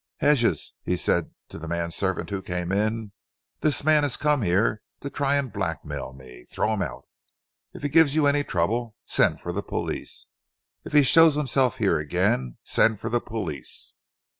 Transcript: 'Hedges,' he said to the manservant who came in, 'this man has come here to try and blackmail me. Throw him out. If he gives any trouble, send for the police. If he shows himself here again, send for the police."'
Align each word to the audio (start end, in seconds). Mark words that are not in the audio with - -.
'Hedges,' 0.19 0.73
he 0.81 0.97
said 0.97 1.29
to 1.49 1.59
the 1.59 1.67
manservant 1.67 2.31
who 2.31 2.41
came 2.41 2.71
in, 2.71 3.11
'this 3.59 3.83
man 3.83 4.01
has 4.01 4.17
come 4.17 4.41
here 4.41 4.81
to 5.01 5.11
try 5.11 5.35
and 5.35 5.53
blackmail 5.53 6.11
me. 6.11 6.43
Throw 6.45 6.73
him 6.73 6.81
out. 6.81 7.03
If 7.73 7.83
he 7.83 7.89
gives 7.89 8.17
any 8.17 8.43
trouble, 8.43 8.95
send 9.03 9.41
for 9.41 9.51
the 9.53 9.61
police. 9.61 10.25
If 10.83 10.93
he 10.93 11.03
shows 11.03 11.35
himself 11.35 11.77
here 11.77 11.99
again, 11.99 12.57
send 12.63 12.99
for 12.99 13.09
the 13.11 13.21
police."' 13.21 13.93